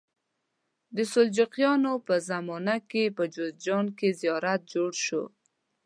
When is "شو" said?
5.05-5.23